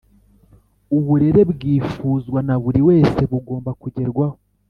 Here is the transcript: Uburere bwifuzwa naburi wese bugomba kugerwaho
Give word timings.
Uburere 0.97 1.41
bwifuzwa 1.51 2.39
naburi 2.47 2.81
wese 2.89 3.21
bugomba 3.31 3.71
kugerwaho 3.81 4.37